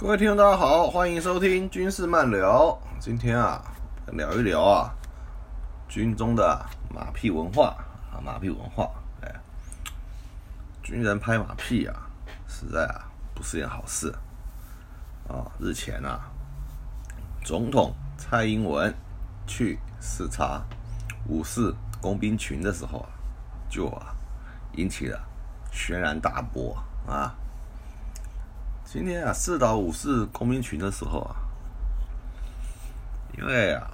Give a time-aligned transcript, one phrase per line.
[0.00, 2.74] 各位听众，大家好，欢迎收听军事漫聊。
[2.98, 3.62] 今天啊，
[4.06, 4.94] 聊一聊啊，
[5.90, 7.76] 军中的马屁文化
[8.10, 8.90] 啊，马屁文化。
[9.20, 9.30] 哎，
[10.82, 11.94] 军人拍马屁啊，
[12.48, 14.10] 实在啊不是件好事
[15.28, 15.44] 啊。
[15.58, 16.30] 日前啊，
[17.44, 18.94] 总统蔡英文
[19.46, 20.62] 去视察
[21.28, 23.08] 五四工兵群的时候啊，
[23.68, 24.16] 就啊
[24.76, 25.20] 引起了
[25.70, 26.74] 轩然大波
[27.06, 27.34] 啊。
[28.92, 31.36] 今天啊，四岛五四公民群的时候啊，
[33.38, 33.88] 因为啊，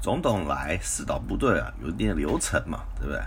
[0.00, 3.20] 总统来四岛部队啊，有一定的流程嘛，对不对？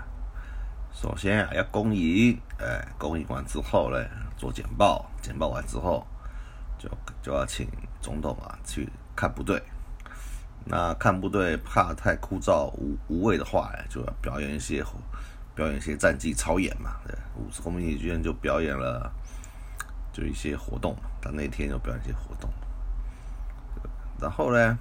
[0.93, 3.97] 首先啊，要公营，哎，公营完之后呢，
[4.37, 6.07] 做简报，简报完之后，
[6.77, 6.89] 就
[7.21, 7.67] 就要请
[7.99, 8.87] 总统啊去
[9.17, 9.61] 看部队。
[10.63, 14.81] 那看部队怕太枯燥无无味的话，就要表演一些
[15.53, 16.91] 表演一些战绩操演嘛。
[17.05, 19.11] 对，五四工兵群居然就表演了。
[20.11, 22.49] 就一些活动嘛，他那天就表演一些活动，
[24.19, 24.77] 然后呢，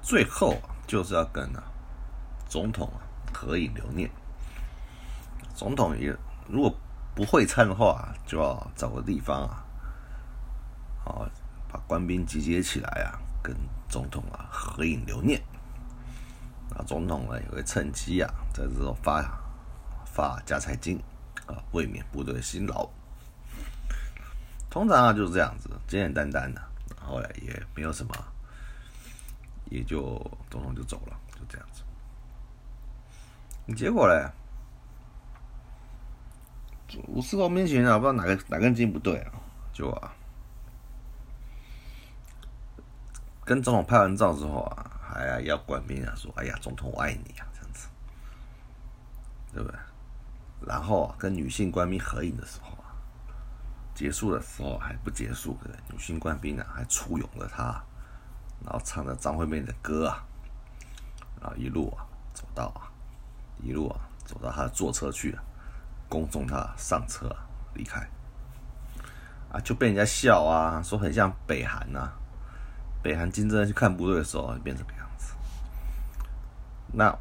[0.00, 0.56] 最后
[0.86, 1.62] 就是要跟啊
[2.48, 4.10] 总统啊合影留念。
[5.54, 6.16] 总统也
[6.48, 6.74] 如果
[7.14, 9.64] 不会唱的话，就要找个地方啊，
[11.04, 11.28] 好
[11.68, 13.54] 把官兵集结起来啊，跟
[13.88, 15.42] 总统啊合影留念。
[16.70, 19.22] 那总统呢也会趁机啊在这种发
[20.06, 20.98] 发加彩金
[21.46, 22.88] 啊，慰勉部队辛劳。
[24.72, 26.62] 通常啊就是这样子，简简单单的，
[26.98, 28.14] 后来也没有什么，
[29.66, 30.18] 也就
[30.50, 31.82] 总统就走了，就这样子。
[33.76, 34.32] 结果呢，
[37.08, 39.32] 五四工兵群啊，不知道哪个哪根筋不对啊，
[39.74, 40.10] 就啊，
[43.44, 47.88] 跟总统拍完照之后啊，还要官兵啊说：“哎呀，总统我爱你啊，这样子，
[49.52, 49.78] 对不对？”
[50.66, 52.81] 然后啊，跟女性官兵合影的时候。
[54.02, 55.56] 结束的时候还不结束，
[55.88, 57.80] 女性官兵啊还簇拥着他，
[58.64, 60.24] 然后唱着张惠妹的歌啊，
[61.40, 62.04] 然后一路啊
[62.34, 62.90] 走到啊，
[63.62, 65.40] 一路啊走到他坐车去了，
[66.08, 67.30] 恭送他上车
[67.74, 68.00] 离开，
[69.52, 72.10] 啊就被人家笑啊，说很像北韩呐，
[73.04, 75.32] 北韩金正恩去看部队的时候变成这样子，
[76.92, 77.16] 那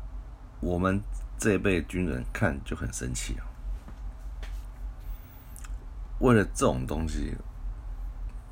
[0.60, 1.00] 我们
[1.38, 3.46] 这一辈军人看就很生气啊。
[6.22, 7.36] 为了这种东西，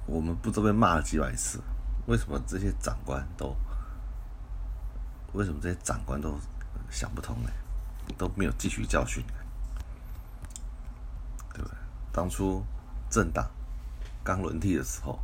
[0.07, 1.61] 我们不知道被骂了几百次。
[2.07, 3.55] 为什么这些长官都？
[5.33, 6.35] 为什么这些长官都
[6.89, 7.49] 想不通呢？
[8.17, 9.23] 都没有汲取教训，
[11.53, 11.77] 对不对？
[12.11, 12.63] 当初
[13.07, 13.47] 政党
[14.23, 15.19] 刚轮替的时候，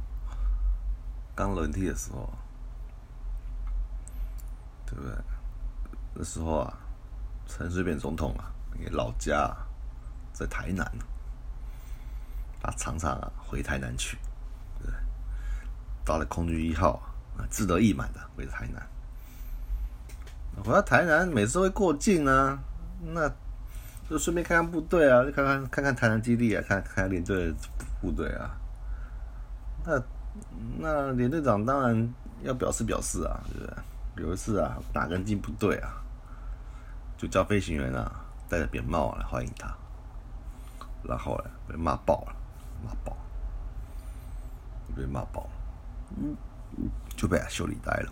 [1.34, 2.32] 刚轮替的时候，
[4.86, 5.12] 对不对？
[6.14, 6.78] 那时候啊，
[7.48, 8.54] 陈水扁总统啊，
[8.92, 9.52] 老家
[10.32, 10.86] 在台南。
[12.66, 14.18] 啊常常啊回台南去，
[14.82, 14.92] 对，
[16.04, 17.00] 到了空军一号
[17.38, 18.82] 啊，志得意满的回台南。
[20.64, 22.58] 回到台南，每次会过境啊，
[23.04, 23.30] 那
[24.10, 27.54] 就顺便看看部队啊，就看看看看台南基地啊，看看连队
[28.02, 28.58] 部队啊。
[29.86, 30.02] 那
[30.80, 34.24] 那连队长当然要表示表示啊，对不对？
[34.24, 36.02] 有一次啊，哪根筋不对啊，
[37.18, 38.12] 就叫飞行员啊
[38.50, 39.76] 戴着扁帽来欢迎他，
[41.04, 42.36] 然后呢被骂爆了。
[42.84, 43.16] 骂爆，
[44.96, 45.48] 被骂爆，
[46.18, 46.36] 嗯，
[47.16, 48.12] 就被修理呆了。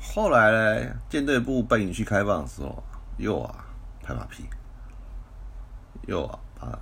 [0.00, 2.82] 后来呢，舰队部办营区开放的时候，
[3.16, 3.64] 又啊
[4.02, 4.44] 拍马屁，
[6.06, 6.78] 又啊把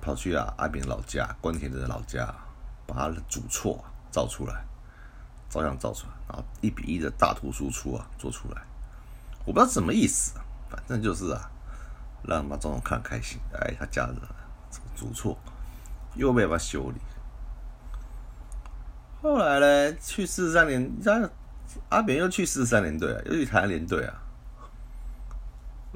[0.00, 2.34] 跑去啊阿扁老家关田的老家，
[2.86, 4.64] 把他的主错造出来，
[5.50, 8.62] 照样造出来，然后一比一的大图输出啊做出来，
[9.44, 10.34] 我不知道什么意思，
[10.70, 11.50] 反正就是啊。
[12.26, 14.16] 让马总统看开心，哎，他家人
[14.94, 15.36] 主错，
[16.14, 17.00] 又被他修理。
[19.22, 21.30] 后来呢，去四十三年，家
[21.88, 24.14] 阿扁又去四十三年队啊，又去台湾连队啊。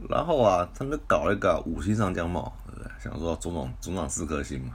[0.08, 2.90] 然后啊，他们搞了一个五星上将帽，对不对？
[2.98, 4.74] 想说总统总长四颗星嘛，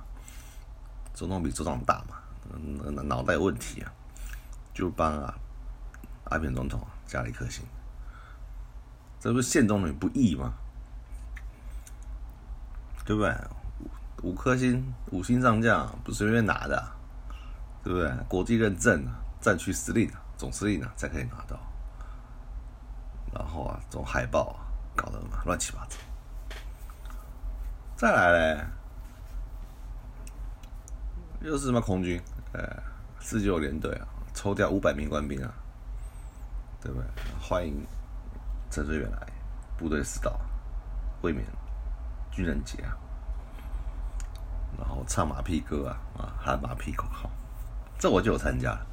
[1.13, 2.17] 总统比总长大嘛，
[2.95, 3.91] 那脑袋有问题啊，
[4.73, 5.33] 就帮啊
[6.25, 7.63] 阿扁总统加了一颗星，
[9.19, 10.53] 这不是宪总统不义吗？
[13.05, 13.35] 对不对？
[14.21, 16.81] 五五颗星，五星上将不是随便拿的，
[17.83, 18.09] 对不对？
[18.27, 19.05] 国际认证，
[19.41, 21.59] 战区司令、总司令啊才可以拿到。
[23.33, 24.63] 然后啊，这种海报啊，
[24.95, 25.97] 搞得嘛乱七八糟。
[27.95, 28.65] 再来嘞，
[31.41, 32.21] 又是什么空军？
[32.53, 32.81] 呃，
[33.19, 35.51] 四九连队啊，抽调五百名官兵啊，
[36.79, 37.07] 对不对？
[37.41, 37.85] 欢迎
[38.69, 39.27] 陈水扁来
[39.77, 40.39] 部队指导，
[41.21, 41.45] 会面。
[42.33, 42.97] 军人节啊，
[44.79, 47.29] 然后唱马屁歌啊啊喊马屁口号，
[47.99, 48.71] 这我就有参加。
[48.71, 48.87] 了。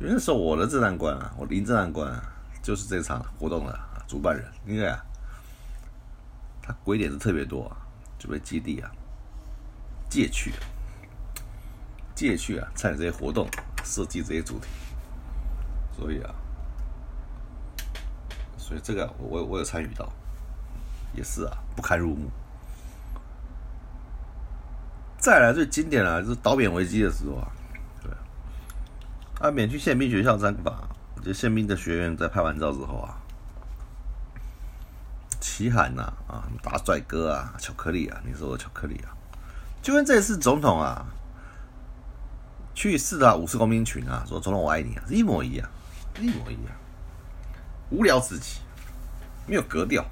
[0.00, 2.22] 因为那时候我的正南官啊，我林正南官啊，
[2.62, 5.04] 就是这场活动的主办人，因为啊，
[6.62, 7.76] 他鬼点子特别多啊，
[8.18, 8.90] 就被基地啊
[10.08, 10.52] 借去，
[12.14, 13.48] 借去啊参与这些活动，
[13.84, 14.68] 设计这些主题，
[15.96, 16.34] 所以啊，
[18.56, 20.08] 所以这个我我我有参与到，
[21.14, 22.30] 也是啊不堪入目。
[25.18, 27.48] 再来最经典啊，就是导扁危机的时候啊。
[28.02, 28.10] 对
[29.40, 30.88] 啊，免去宪兵学校战法，
[31.22, 33.16] 就宪兵的学员在拍完照之后啊，
[35.40, 39.14] 齐喊呐啊，大帅哥啊，巧克力啊，你说的巧克力啊，
[39.80, 41.06] 就跟这次总统啊
[42.74, 45.68] 去四大五四公民群啊，说总统我爱你啊，一模一样，
[46.18, 46.74] 一模一样，
[47.90, 48.58] 无聊至极，
[49.46, 50.04] 没有格调。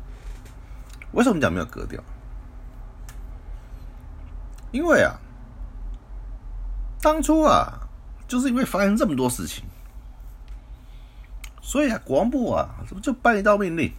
[1.13, 2.03] 为什么讲没有格调？
[4.73, 5.19] 因为啊，
[7.01, 7.77] 当初啊。
[8.29, 9.65] 就是因为发生这么多事情，
[11.61, 13.93] 所以啊，国防部啊，怎么就颁一道命令？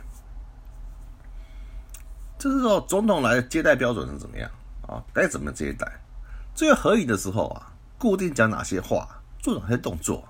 [2.39, 4.49] 这是说总统来接待标准是怎么样
[4.87, 5.03] 啊？
[5.13, 5.85] 该怎么接待？
[6.55, 10.23] 最合影的时候啊，固定讲哪些话，做哪些动作，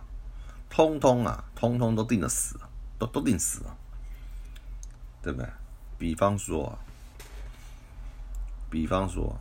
[0.68, 2.60] 通通啊，通通都定了死，
[2.98, 3.78] 都都定死了，
[5.22, 5.48] 对不对？
[6.02, 6.80] 比方说，
[8.72, 9.38] 比方说，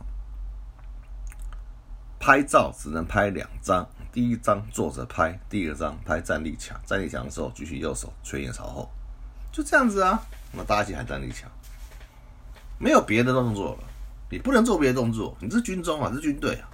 [2.19, 3.89] 拍照只能拍两张。
[4.13, 6.79] 第一张坐着拍，第二张拍站立墙。
[6.85, 8.91] 站立墙的时候举起右手，垂眼朝后，
[9.51, 10.21] 就这样子啊。
[10.51, 11.49] 那大家一起喊站立墙，
[12.77, 13.83] 没有别的动作了。
[14.29, 16.69] 你不能做别的动作，你是军中啊，是军队啊，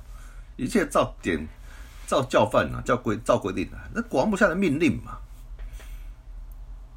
[0.58, 1.48] 一切照点、
[2.06, 3.78] 照教范啊，照规、照规定的。
[3.94, 5.18] 那国防部下的命令嘛，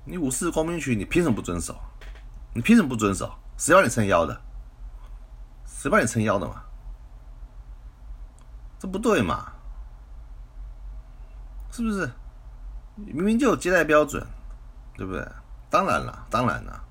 [0.04, 1.80] 你五四光兵区，你凭什么不遵守？
[2.52, 3.32] 你凭什么不遵守？
[3.56, 4.40] 谁帮你撑腰的？
[5.66, 6.62] 谁帮你撑腰的嘛？
[8.78, 9.52] 这不对嘛？
[11.70, 12.10] 是不是？
[12.96, 14.26] 明明就有接待标准，
[14.96, 15.26] 对不对？
[15.70, 16.84] 当然了，当然了。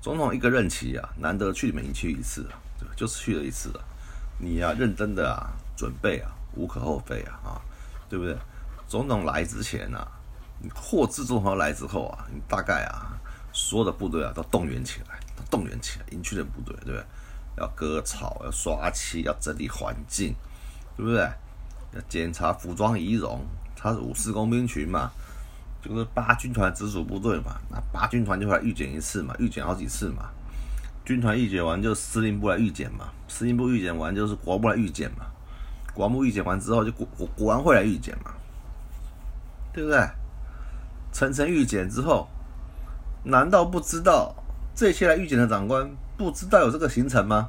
[0.00, 2.48] 总统一个任期啊，难得去你们去一次
[2.78, 3.84] 对吧，就是去了一次啊。
[4.38, 7.60] 你呀，认真的啊，准备啊，无可厚非啊，啊，
[8.08, 8.36] 对不对？
[8.86, 10.06] 总统来之前啊，
[10.74, 13.18] 或自总统来之后啊，你大概啊，
[13.56, 15.18] 所有的部队啊都动员起来，
[15.50, 17.04] 动员起来，营区的部队，对不对？
[17.56, 20.34] 要割草，要刷漆，要整理环境，
[20.94, 21.22] 对不对？
[21.94, 23.40] 要检查服装仪容，
[23.74, 25.10] 他是五四工兵群嘛，
[25.80, 30.28] 就是八军团直属部队嘛，那八军团就会来预检一次嘛，预检好几次嘛，
[31.02, 35.24] 军团预检完就司令部来预检嘛，司令部预检完就是国防部来预检嘛，
[35.94, 38.34] 国防部预检完之后就国国国安会来预检嘛，
[39.72, 40.06] 对不对？
[41.10, 42.28] 层层预检之后，
[43.28, 44.32] 难道不知道
[44.72, 47.48] 这些来预检的长官不知道有这个行程吗？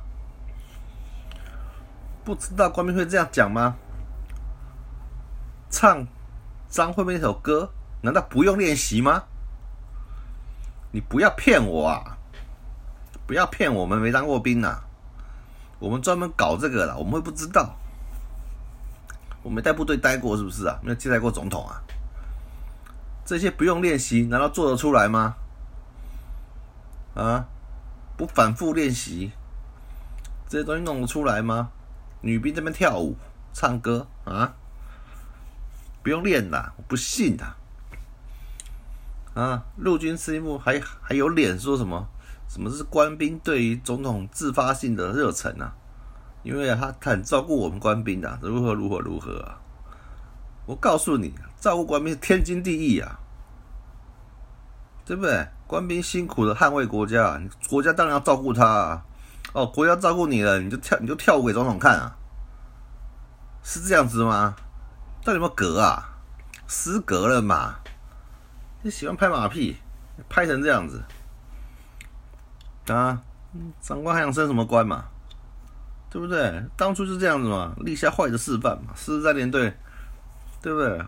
[2.25, 3.75] 不知道官兵会这样讲吗？
[5.69, 6.07] 唱
[6.67, 9.25] 张惠妹那首歌，难道不用练习吗？
[10.91, 12.17] 你不要骗我啊！
[13.27, 14.79] 不要骗我们没当过兵呐！
[15.77, 17.75] 我们专门搞这个的，我们会不知道？
[19.43, 20.79] 我没带部队待过是不是啊？
[20.81, 21.79] 没有接待过总统啊？
[23.23, 25.35] 这些不用练习，难道做得出来吗？
[27.21, 27.47] 啊？
[28.15, 29.31] 不反复练习，
[30.47, 31.71] 这些东西弄得出来吗？
[32.21, 33.15] 女兵这边跳舞、
[33.53, 34.55] 唱歌啊？
[36.01, 37.45] 不用练的，我不信的。
[39.33, 42.07] 啊，陆军司令部还还有脸说什么？
[42.49, 45.75] 什么是官兵对于总统自发性的热忱啊？
[46.43, 49.61] 因为他他很照顾我们官兵的，如何如何如何啊？
[50.65, 53.19] 我告诉你，照顾官兵是天经地义啊，
[55.07, 55.47] 对不对？
[55.65, 59.05] 官兵辛苦的捍卫国家，国家当然要照顾他啊。
[59.53, 62.17] 哦，国家照顾你了，你就跳你就跳舞给总统看啊？
[63.63, 64.53] 是这样子吗？
[65.23, 66.17] 到底有没有格啊？
[66.67, 67.75] 失格了嘛？
[68.81, 69.77] 你喜欢拍马屁，
[70.27, 71.01] 拍成这样子
[72.87, 73.21] 啊？
[73.81, 75.05] 长官还想升什么官嘛？
[76.09, 76.65] 对不对？
[76.75, 78.93] 当初就这样子嘛，立下坏的示范嘛。
[78.93, 79.73] 狮子战连队，
[80.61, 81.01] 对不对？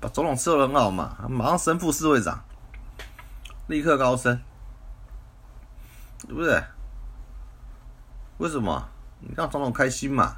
[0.00, 2.42] 把总统伺候很好嘛，马上升副侍卫长，
[3.66, 4.40] 立刻高升，
[6.26, 6.62] 对不对？
[8.38, 8.88] 为什么？
[9.20, 10.36] 你让总统开心嘛？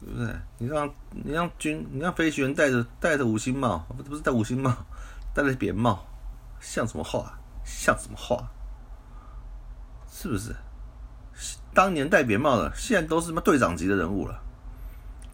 [0.00, 0.34] 对不对？
[0.58, 4.74] 你让你让军，你让飞行员戴着戴着五星帽，不不是戴五星帽，
[5.34, 6.06] 戴着扁帽，
[6.60, 7.38] 像什么话？
[7.64, 8.48] 像什么话？
[10.10, 10.54] 是不是？
[11.74, 14.42] 当年戴扁帽的，现在都是什么队长级的人物了？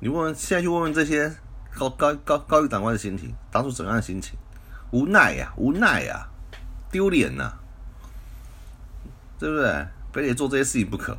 [0.00, 1.32] 你问问，现在去问问这些
[1.78, 4.36] 高高高高级长官的心情，当初怎样的心情？
[4.92, 6.28] 无奈呀，无奈呀，
[6.90, 7.52] 丢脸呐，
[9.38, 9.86] 对不对？
[10.12, 11.16] 非得做这些事情不可，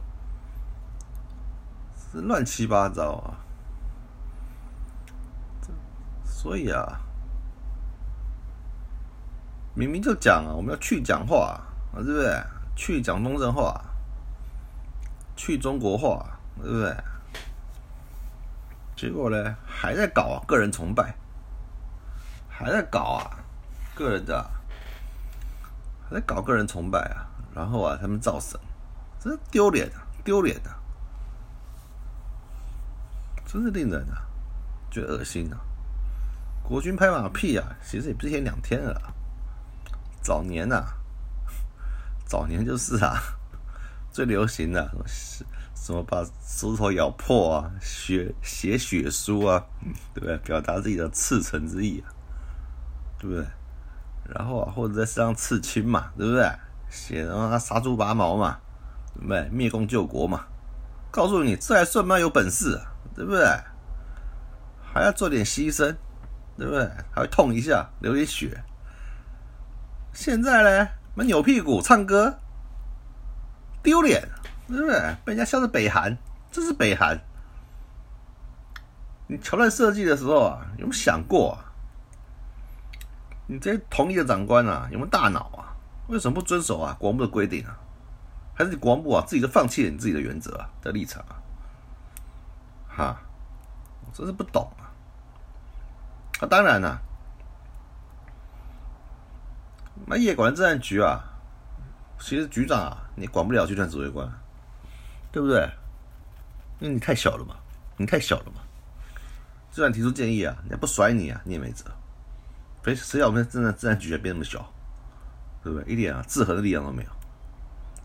[2.14, 3.42] 这乱七八糟啊！
[6.24, 7.02] 所以啊，
[9.74, 11.60] 明明就讲啊，我们要去讲话
[11.92, 12.44] 啊，对不对？
[12.76, 13.84] 去讲东正话，
[15.36, 16.96] 去中国话，对不对？
[18.96, 21.16] 结果呢，还在搞个人崇拜，
[22.48, 23.43] 还在搞啊，
[23.96, 24.50] 个人的，
[26.08, 28.60] 还在搞个人崇拜啊，然后啊，他们造神，
[29.20, 30.80] 真丢脸啊，丢脸啊！
[33.46, 34.26] 真是令人啊，
[34.90, 35.60] 觉得恶心啊！
[36.64, 39.14] 国军拍马屁啊，其实也不是一天两天了。
[40.22, 40.86] 早年呐，
[42.26, 43.22] 早年就是啊，
[44.12, 45.46] 最流行的什
[45.76, 49.64] 什么把舌头咬破啊，血写血书啊，
[50.14, 50.38] 对不对？
[50.38, 52.10] 表达自己的赤诚之意啊，
[53.20, 53.46] 对不对？
[54.30, 56.50] 然后啊，或者在身上刺青嘛，对不对？
[56.90, 58.60] 写让他杀猪拔毛嘛，
[59.16, 59.50] 对不对？
[59.50, 60.46] 灭共救国嘛，
[61.10, 62.80] 告诉你，这还算不算有本事？
[63.16, 63.44] 对不对？
[64.94, 65.96] 还要做点牺牲，
[66.56, 66.88] 对不对？
[67.12, 68.64] 还会痛一下，流点血。
[70.14, 72.38] 现在呢，们扭屁股唱歌，
[73.82, 74.30] 丢脸，
[74.68, 75.00] 对不对？
[75.26, 76.16] 被人家笑是北韩，
[76.52, 77.20] 这是北韩。
[79.26, 81.73] 你桥段设计的时候啊，有没有想过啊？
[83.48, 85.76] 你这同意的长官啊，有没有大脑啊？
[86.08, 87.78] 为什么不遵守啊国防部的规定啊？
[88.56, 91.42] 还是你国防部啊自己就放弃了你自己的原则啊的立场啊？
[92.88, 93.22] 哈，
[94.06, 94.94] 我真是不懂啊！
[96.40, 97.02] 啊，当然了，
[100.06, 101.24] 那夜管治安局啊，
[102.20, 104.32] 其实局长啊，你管不了就算指挥官，
[105.32, 105.68] 对不对？
[106.80, 107.56] 因为你太小了嘛，
[107.98, 108.62] 你太小了嘛。
[109.72, 111.86] 就算提出建议啊，人家不甩你啊，你也没辙。
[112.84, 114.60] 谁谁叫我们真的治安局变那么小，
[115.64, 115.94] 对不对？
[115.94, 117.10] 一点啊制衡的力量都没有，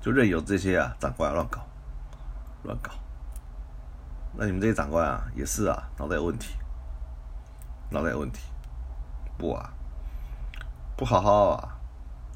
[0.00, 1.66] 就任由这些啊长官乱搞，
[2.62, 2.92] 乱搞。
[4.36, 6.54] 那你们这些长官啊，也是啊，脑袋有问题，
[7.90, 8.40] 脑袋有问题，
[9.36, 9.72] 不啊，
[10.96, 11.76] 不好好啊，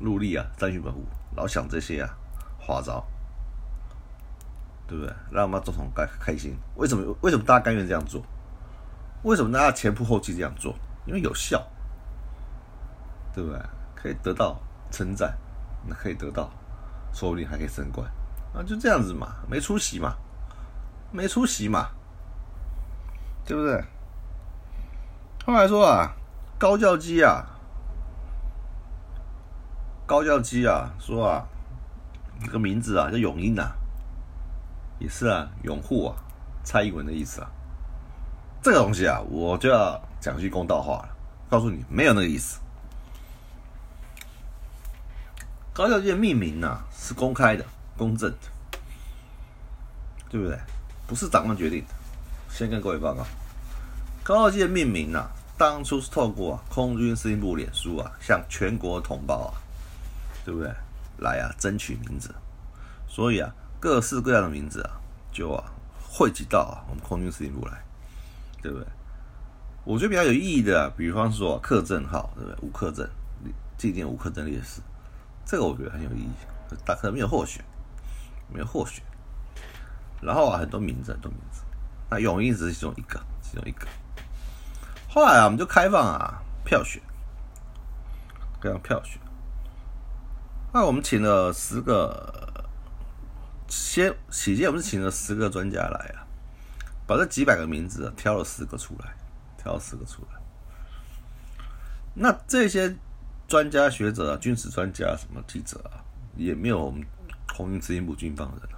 [0.01, 1.07] 努力啊，战训本部，
[1.37, 2.11] 老想这些啊
[2.59, 3.07] 花招，
[4.89, 5.15] 对不对？
[5.31, 6.57] 让我们总统开开心。
[6.75, 7.17] 为什么？
[7.21, 8.21] 为什么大家甘愿这样做？
[9.23, 10.75] 为什么大家前仆后继这样做？
[11.07, 11.65] 因为有效，
[13.35, 13.61] 对不对？
[13.95, 14.61] 可以得到
[14.91, 15.37] 称赞，
[15.87, 16.51] 那可以得到，
[17.13, 18.07] 说不定还可以升官
[18.55, 20.15] 啊，就这样子嘛，没出息嘛。
[21.15, 21.91] 没出息嘛，
[23.45, 23.85] 对不对？
[25.45, 26.11] 后来说啊，
[26.59, 27.45] 高教机啊，
[30.07, 31.45] 高教机啊，说啊，
[32.43, 33.73] 这个名字啊叫永英呐，
[34.99, 36.17] 也是啊，拥护啊
[36.65, 37.51] 蔡英文的意思啊。
[38.63, 41.09] 这个东西啊，我就要讲句公道话了，
[41.51, 42.59] 告诉你，没有那个意思。
[45.75, 47.65] 高教界的命名呐是公开的、
[47.97, 48.79] 公正的，
[50.29, 50.59] 对不对？
[51.07, 51.95] 不是长官决定的，
[52.51, 53.25] 先跟各位报告，
[54.23, 59.53] 高教界的命名啊，当初是透过空军司令部脸书啊，向全国同胞啊，
[60.45, 60.71] 对不对？
[61.19, 62.35] 来啊，争取名字，
[63.09, 65.01] 所以啊，各式各样的名字啊，
[65.33, 65.65] 就啊
[66.07, 67.83] 汇集到啊我们空军司令部来，
[68.61, 68.87] 对不对？
[69.85, 72.59] 我觉得比较有意义的，比方说克正号，对不对？
[72.61, 73.09] 吴克镇
[73.79, 74.81] 纪念吴克正烈士，
[75.45, 76.31] 这个我觉得很有意义，
[76.85, 77.63] 但可能没有获选，
[78.49, 79.03] 没有获选。
[80.21, 81.63] 然后啊，很多名字，很多名字。
[82.11, 83.87] 那永英只是其中一个，其中一个。
[85.09, 87.03] 后来啊，我们就开放啊票选，
[88.61, 89.21] 开放票选。
[90.73, 92.65] 那我们请了十个，
[93.69, 96.25] 先起先我们是请了十个专家来啊，
[97.07, 99.15] 把这几百个名字挑了十个出来，
[99.59, 100.41] 挑了十个出来。
[102.15, 102.97] 那这些
[103.53, 106.01] 专家学者啊，军事专家什么记者啊，
[106.37, 107.05] 也没有我们
[107.55, 108.75] 空军司令部军方的人。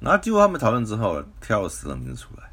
[0.00, 2.50] 然后经过他们讨论之后，挑了十个名字出来，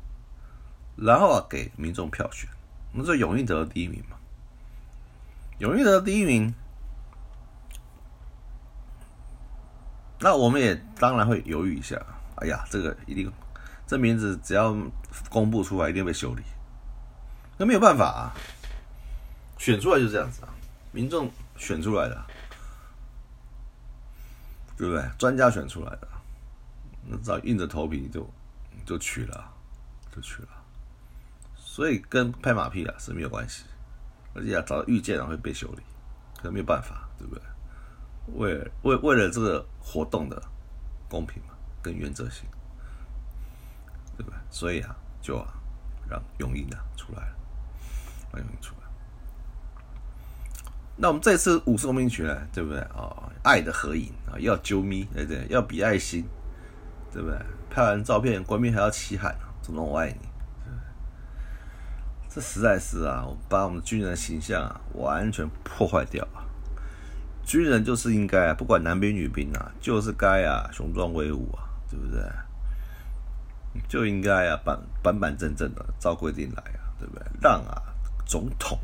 [0.96, 2.48] 然后啊给民众票选，
[2.93, 4.17] 那这永义得了第一名嘛？
[5.58, 6.53] 永义得了第一名，
[10.20, 12.00] 那我们也当然会犹豫一下。
[12.36, 13.34] 哎呀，这个一定，
[13.88, 14.77] 这名字只要
[15.31, 16.43] 公布出来，一定被修理。
[17.58, 18.34] 那没有办法啊，
[19.58, 20.53] 选出来就这样子啊，
[20.91, 22.25] 民众选出来的，
[24.77, 25.03] 对不对？
[25.17, 26.07] 专家选出来的。
[27.05, 28.29] 那只要硬着头皮就
[28.86, 29.51] 就去了，
[30.15, 30.50] 就去了，
[31.55, 33.63] 所以跟拍马屁啊是没有关系，
[34.36, 35.81] 而且啊早预见了会被修理，
[36.41, 37.43] 可没有办法，对不对？
[38.36, 40.41] 为为为了这个活动的
[41.10, 42.45] 公平嘛，跟原则性，
[44.15, 44.38] 对不对？
[44.51, 45.53] 所以啊，就啊
[46.07, 47.36] 让永英啊出来了，
[48.31, 48.80] 让永英出来。
[50.98, 53.31] 那我们这次五十公民群呢，对不对啊？
[53.43, 55.45] 爱的合影啊，要揪咪，对不对？
[55.50, 56.25] 要比爱心。
[57.13, 57.38] 对不对？
[57.69, 60.29] 拍完照片，官兵还要齐喊“总统我爱你”，
[62.33, 66.48] 这实在是啊，把我们军人的形象啊完全破坏掉啊！
[67.43, 72.24] 军人就是应该啊，不管男兵女兵啊，就是该啊雄壮威武啊，对不对？
[73.89, 77.25] 就应该啊板板板正正的照规定来啊，对不对？
[77.41, 77.81] 让啊
[78.25, 78.79] 总统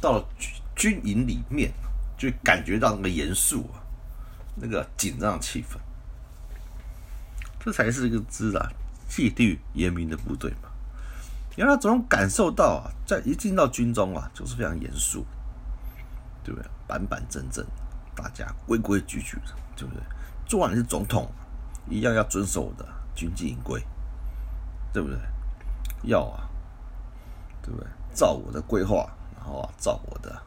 [0.00, 0.24] 到了
[0.80, 1.70] 军营里面，
[2.16, 3.84] 就感觉到那个严肃啊，
[4.54, 5.76] 那个紧张气氛。
[7.62, 8.66] 这才是一个知啊，
[9.06, 10.70] 纪律严明的部队嘛。
[11.54, 15.26] 因为他总感受到啊，在一进到军中啊，就是非常严肃，
[16.42, 16.66] 对不对？
[16.86, 17.62] 板板正正，
[18.14, 20.02] 大家规规矩矩的，对不对？
[20.46, 21.30] 做完你是总统，
[21.90, 23.84] 一样要遵守的军纪营规，
[24.94, 25.18] 对不对？
[26.04, 26.48] 要啊，
[27.60, 27.86] 对不对？
[28.14, 29.06] 照我的规划，
[29.36, 30.40] 然后啊，照我的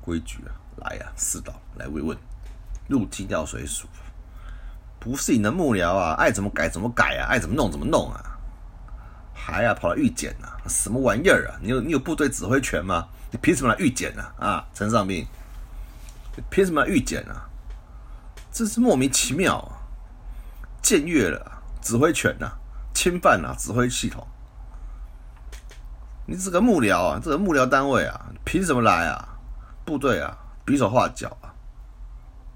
[0.00, 2.16] 规矩啊，来啊，四道来慰问，
[2.88, 3.86] 入境调水署。
[4.98, 8.38] 不是你的幕僚啊，爱怎么改怎么改啊，爱怎么弄怎么弄啊，
[9.34, 11.58] 还啊跑来预检啊，什么玩意儿啊？
[11.62, 13.08] 你有你有部队指挥权吗？
[13.30, 14.22] 你凭什么来预检呢？
[14.38, 15.26] 啊，陈尚兵，
[16.50, 17.48] 凭什么来预检啊？
[18.52, 19.78] 真是莫名其妙啊！
[20.82, 22.50] 僭越了指挥权呐，
[22.92, 24.26] 侵犯了指挥系统。
[26.26, 29.29] 你这个幕僚啊，这个幕僚单位啊，凭什么来啊？
[29.90, 31.50] 部队啊，比手画脚啊，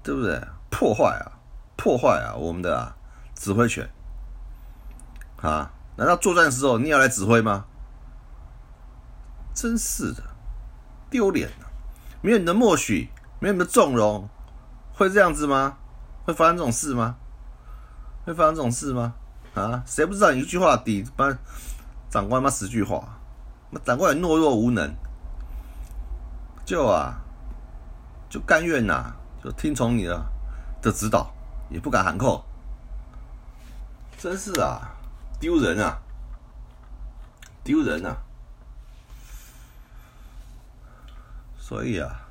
[0.01, 0.41] 对不对？
[0.69, 1.35] 破坏啊！
[1.75, 2.95] 破坏啊，我们的啊
[3.35, 3.89] 指挥权
[5.41, 5.69] 啊！
[5.97, 7.65] 难道作战的时候你要来指挥吗？
[9.53, 10.23] 真是的，
[11.09, 11.67] 丢脸啊！
[12.21, 14.29] 没有你的默许，没有你的纵容，
[14.93, 15.75] 会这样子吗？
[16.23, 17.17] 会发生这种事吗？
[18.25, 19.13] 会发生这种事吗？
[19.55, 19.83] 啊！
[19.85, 21.37] 谁不知道你一句话抵班
[22.09, 23.19] 长官妈十句话？
[23.71, 24.95] 那长官也懦弱无能，
[26.65, 27.19] 就啊，
[28.35, 30.25] 就甘愿呐，就听从你的
[30.81, 31.31] 的指导。
[31.67, 32.45] 也不敢喊扣，
[34.19, 34.93] 真是啊，
[35.39, 35.97] 丢人啊，
[37.63, 38.15] 丢人啊！
[41.57, 42.21] 所以啊，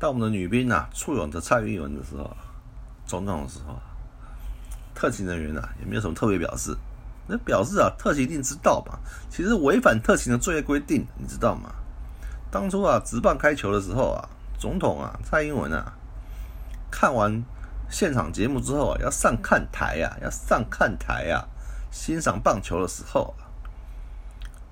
[0.00, 2.36] 当我们的女兵啊簇拥着蔡英文的时候，
[3.06, 3.78] 总统的时候，
[4.96, 6.76] 特勤人员啊也没有什么特别表示。
[7.28, 8.98] 那表示啊，特勤一定知道嘛。
[9.30, 11.72] 其实违反特勤的作业规定，你知道吗？
[12.50, 15.92] 当初啊，直棒开球的时候啊，总统啊，蔡英文啊。
[16.90, 17.44] 看完
[17.90, 21.46] 现场节目之后啊，要上看台呀，要上看台呀，
[21.90, 23.44] 欣赏棒球的时候啊，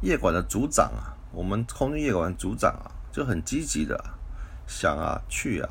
[0.00, 4.02] 夜馆的组长啊，我们空军夜馆组长啊，就很积极的
[4.66, 5.68] 想啊去啊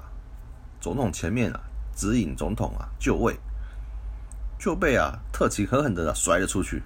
[0.79, 1.59] 总统前面啊
[1.95, 3.35] 指引总统啊就位，
[4.59, 6.83] 就被啊特勤狠狠的甩了出去。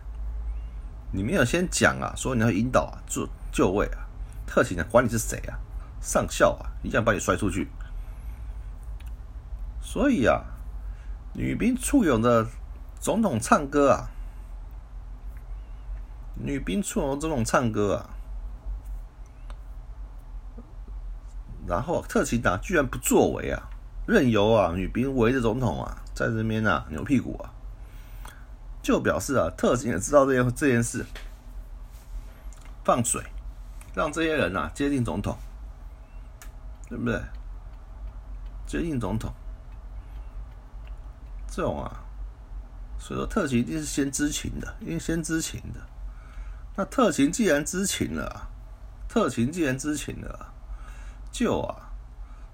[1.12, 4.08] 你没有先讲啊，说你要引导啊就就位啊，
[4.50, 5.54] 特勤呢管你是谁啊，
[6.02, 7.68] 上校啊，一样把你摔出去。
[9.80, 10.44] 所以啊，
[11.34, 12.48] 女兵簇拥着
[13.00, 14.10] 总统唱歌啊，
[16.34, 18.10] 女兵簇拥总统唱歌啊，
[21.68, 23.70] 然后特勤党居然不作为啊，
[24.08, 27.54] 任由啊女兵围着总统啊在这边啊扭屁股啊，
[28.82, 31.06] 就表示啊特勤也知道这件这件事，
[32.84, 33.24] 放水，
[33.94, 35.38] 让这些人啊接近总统，
[36.88, 37.22] 对不对？
[38.66, 39.34] 接近总统。
[41.50, 42.04] 这种啊，
[43.00, 45.80] 所以说特勤一定是先知情的，因为先知情的。
[46.76, 48.48] 那特勤既然知情了，
[49.08, 50.54] 特勤既然知情了，
[51.32, 51.90] 就啊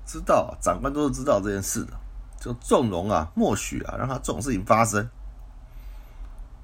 [0.05, 1.93] 知道长官都是知道这件事的，
[2.39, 5.07] 就纵容啊、默许啊，让他这种事情发生。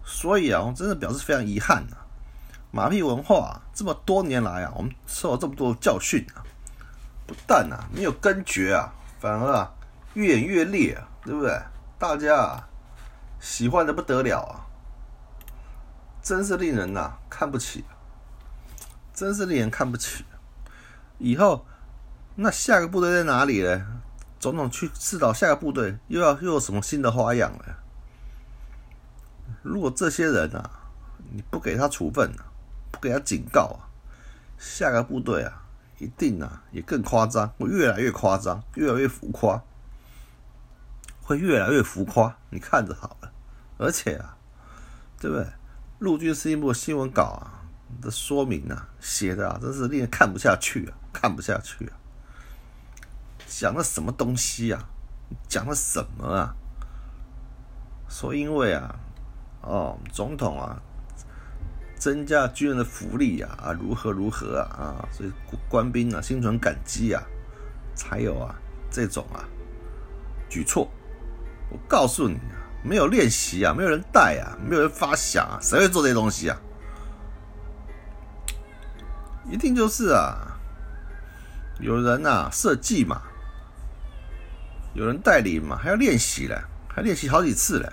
[0.06, 2.08] 所以啊，我真的表示非常遗憾啊，
[2.72, 6.40] 马屁文化这么多年来啊，我们受了这么多教训啊，
[7.28, 9.74] 不但啊没有根绝啊，反而啊
[10.14, 11.62] 越演越烈啊，对不对？
[12.00, 12.68] 大家啊
[13.40, 14.66] 喜欢的不得了啊，
[16.22, 17.84] 真是令人呐看不起，
[19.14, 20.24] 真是令人看不起。
[21.18, 21.66] 以后
[22.36, 23.86] 那下个部队在哪里呢？
[24.40, 27.78] 总统去指导下个部队，又要又有什么新的花样了？
[29.62, 30.90] 如果这些人啊，
[31.32, 32.46] 你不给他处分啊，
[32.92, 33.90] 不给他警告啊，
[34.58, 35.64] 下个部队啊，
[35.98, 39.64] 一定啊也更夸张，会越来越夸张，越来越浮夸。
[41.24, 43.32] 会越来越浮夸，你看着好了。
[43.78, 44.36] 而且啊，
[45.18, 45.48] 对不对？
[46.00, 47.64] 陆军司令部新闻稿啊
[48.02, 51.94] 的说明啊，写的啊，真是令人看不下去啊，看不下去啊。
[53.48, 54.90] 讲的什么东西啊？
[55.48, 56.54] 讲的什么啊？
[58.10, 59.00] 说因为啊，
[59.62, 60.82] 哦，总统啊，
[62.02, 65.32] 增加军人的福利啊，啊，如何如何啊，啊，所以
[65.70, 67.22] 官兵啊心存感激啊，
[67.94, 68.56] 才有啊
[68.90, 69.46] 这种啊
[70.50, 70.90] 举措。
[71.70, 76.58] 我告诉你啊，没有练习啊，没有人带啊，没有人发想啊，谁会做这些东西啊？
[79.52, 80.60] 一定就是啊，
[81.80, 83.22] 有人呐设计嘛，
[84.96, 87.88] 有人带领嘛，还要练习嘞，还练习好几次嘞。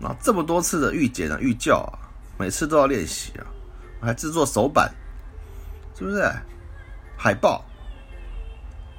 [0.00, 2.05] 那这么多次的预检啊、预教啊，
[2.38, 3.46] 每次都要练习啊，
[4.00, 4.92] 我还制作手板，
[5.94, 6.22] 是不是？
[7.16, 7.64] 海报，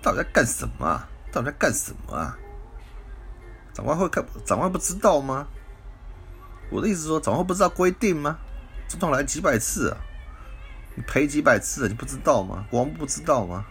[0.02, 1.08] 到底在干什么啊？
[1.32, 2.38] 到底在干什么啊？
[3.73, 5.47] 长官会看，长官不知道吗？
[6.71, 8.39] 我的意思说，长官不知道规定吗？
[8.88, 9.97] 总统来几百次啊，
[10.95, 12.65] 你赔几百次，你不知道吗？
[12.71, 13.65] 国王不知道吗？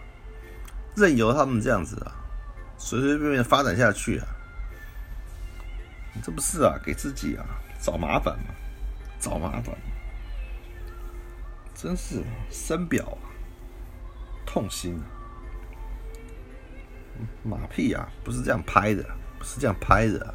[0.95, 2.15] 任由他们这样子啊，
[2.77, 4.27] 随随便便发展下去啊，
[6.13, 7.43] 你这不是啊，给自己啊
[7.81, 8.53] 找麻烦吗？
[9.19, 9.75] 找麻烦，
[11.73, 13.17] 真是深表，
[14.45, 15.05] 痛心啊！
[17.43, 19.03] 马屁啊，不是这样拍的。
[19.39, 20.33] 不是这样拍的，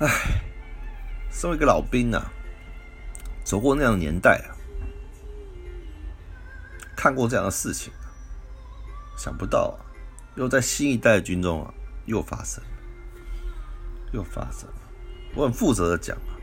[0.00, 0.08] 唉，
[1.30, 2.32] 身为一个老兵啊，
[3.44, 4.58] 走过那样的年代啊，
[6.96, 7.92] 看过这样的事情，
[9.16, 9.86] 想不到啊，
[10.34, 11.72] 又在新一代的军中啊，
[12.06, 12.60] 又发生，
[14.12, 14.83] 又发生了。
[15.34, 16.38] 我很负责的讲啊，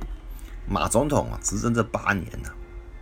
[0.67, 2.49] 马总统啊执政这八年呢，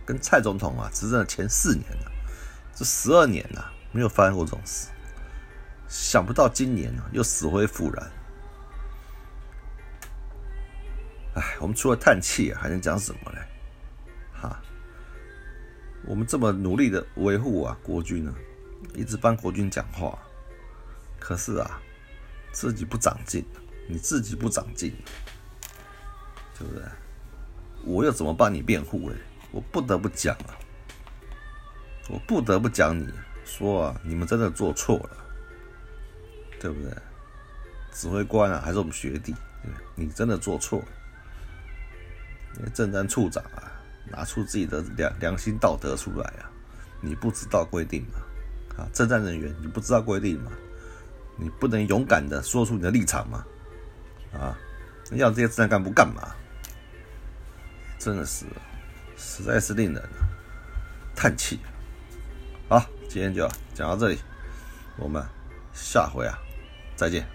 [0.06, 2.10] 跟蔡总统啊执政的前四年呢，
[2.74, 4.88] 这十二年呐，没有发生过这种事。
[5.88, 8.10] 想不到今年呢又死灰复燃，
[11.34, 13.38] 哎，我们除了叹气还能讲什么呢？
[14.40, 14.62] 哈，
[16.06, 18.32] 我们这么努力的维护啊国军呢，
[18.94, 20.16] 一直帮国军讲话，
[21.18, 21.82] 可是啊，
[22.52, 23.44] 自己不长进，
[23.88, 24.94] 你自己不长进，
[26.60, 26.84] 对不对？
[27.84, 29.16] 我又怎么帮你辩护嘞？
[29.50, 30.52] 我不得不讲啊，
[32.10, 33.08] 我不得不讲你
[33.44, 35.16] 说啊，你们真的做错了。
[36.60, 36.94] 对不对？
[37.90, 39.34] 指挥官啊，还是我们学弟，
[39.94, 40.84] 你真的做错了。
[42.74, 43.72] 政战处长啊，
[44.10, 46.50] 拿出自己的良良心道德出来啊！
[47.00, 48.20] 你不知道规定吗？
[48.76, 50.52] 啊，政战人员你不知道规定吗？
[51.36, 53.46] 你不能勇敢的说出你的立场吗？
[54.34, 54.54] 啊，
[55.12, 56.36] 要这些政战干部干嘛？
[58.00, 58.46] 真的是，
[59.14, 60.02] 实在是令人
[61.14, 61.60] 叹气。
[62.66, 64.18] 好，今天就讲到这里，
[64.96, 65.22] 我们
[65.74, 66.38] 下回啊。
[66.96, 67.26] 再见。